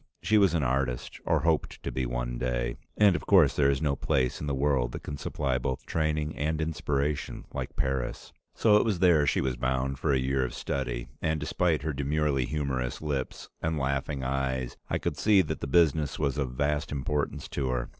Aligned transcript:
She 0.23 0.39
was 0.39 0.55
an 0.55 0.63
artist, 0.63 1.19
or 1.27 1.41
hoped 1.41 1.83
to 1.83 1.91
be 1.91 2.07
one 2.07 2.39
day, 2.39 2.77
and 2.97 3.15
of 3.15 3.27
course 3.27 3.55
there 3.55 3.69
is 3.69 3.83
no 3.83 3.95
place 3.95 4.41
in 4.41 4.47
the 4.47 4.55
world 4.55 4.93
that 4.93 5.03
can 5.03 5.15
supply 5.15 5.59
both 5.59 5.85
training 5.85 6.35
and 6.35 6.59
inspiration 6.59 7.45
like 7.53 7.75
Paris. 7.75 8.33
So 8.55 8.77
it 8.77 8.83
was 8.83 8.97
there 8.97 9.27
she 9.27 9.41
was 9.41 9.57
bound 9.57 9.99
for 9.99 10.11
a 10.11 10.17
year 10.17 10.43
of 10.43 10.55
study, 10.55 11.09
and 11.21 11.39
despite 11.39 11.83
her 11.83 11.93
demurely 11.93 12.45
humorous 12.45 12.99
lips 12.99 13.47
and 13.61 13.77
laughing 13.77 14.23
eyes, 14.23 14.75
I 14.89 14.97
could 14.97 15.17
see 15.17 15.43
that 15.43 15.59
the 15.59 15.67
business 15.67 16.17
was 16.17 16.35
of 16.39 16.53
vast 16.53 16.91
importance 16.91 17.47
to 17.49 17.69
her. 17.69 17.89